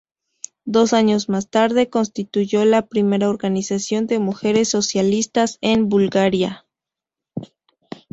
[0.65, 6.65] Dos años más tarde, constituyó la primera organización de mujeres socialistas en Bulgaria.